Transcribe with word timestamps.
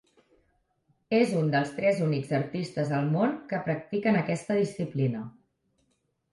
És 1.17 1.33
un 1.41 1.51
dels 1.55 1.73
tres 1.81 2.01
únics 2.07 2.33
artistes 2.39 2.95
al 3.01 3.13
món 3.19 3.37
que 3.53 3.63
practiquen 3.69 4.21
aquesta 4.25 4.61
disciplina. 4.65 5.25